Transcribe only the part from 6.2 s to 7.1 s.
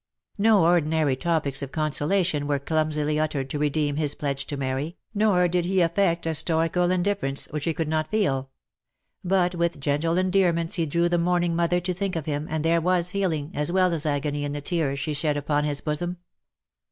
a stoical